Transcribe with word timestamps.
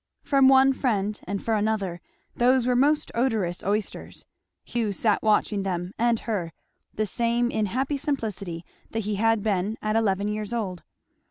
From 0.23 0.47
one 0.47 0.73
friend, 0.73 1.19
and 1.27 1.43
for 1.43 1.53
another, 1.53 2.01
those 2.35 2.65
were 2.65 2.75
most 2.75 3.11
odorous 3.13 3.63
oysters. 3.63 4.25
Hugh 4.63 4.93
sat 4.93 5.21
watching 5.21 5.61
them 5.61 5.93
and 5.99 6.21
her, 6.21 6.53
the 6.91 7.05
same 7.05 7.51
in 7.51 7.67
happy 7.67 7.97
simplicity 7.97 8.65
that 8.89 9.01
he 9.03 9.17
had 9.17 9.43
been 9.43 9.77
at 9.79 9.95
eleven 9.95 10.27
years 10.27 10.53
old. 10.53 10.81